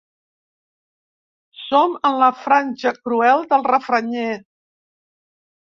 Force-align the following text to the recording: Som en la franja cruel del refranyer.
Som 1.65 1.93
en 2.11 2.19
la 2.25 2.31
franja 2.41 2.97
cruel 2.97 3.47
del 3.53 3.69
refranyer. 3.73 4.29